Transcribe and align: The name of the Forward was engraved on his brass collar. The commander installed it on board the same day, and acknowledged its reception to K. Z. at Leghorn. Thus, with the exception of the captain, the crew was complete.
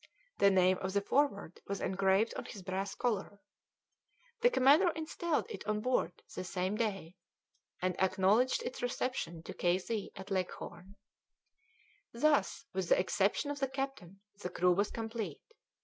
The 0.39 0.49
name 0.49 0.79
of 0.79 0.93
the 0.93 1.01
Forward 1.01 1.61
was 1.67 1.79
engraved 1.79 2.33
on 2.33 2.45
his 2.45 2.63
brass 2.63 2.95
collar. 2.95 3.39
The 4.39 4.49
commander 4.49 4.89
installed 4.93 5.45
it 5.47 5.63
on 5.67 5.79
board 5.81 6.23
the 6.33 6.43
same 6.43 6.75
day, 6.75 7.17
and 7.83 7.95
acknowledged 8.01 8.63
its 8.63 8.81
reception 8.81 9.43
to 9.43 9.53
K. 9.53 9.77
Z. 9.77 10.11
at 10.15 10.31
Leghorn. 10.31 10.95
Thus, 12.13 12.65
with 12.73 12.89
the 12.89 12.99
exception 12.99 13.51
of 13.51 13.59
the 13.59 13.67
captain, 13.69 14.21
the 14.41 14.49
crew 14.49 14.71
was 14.73 14.89
complete. 14.89 15.43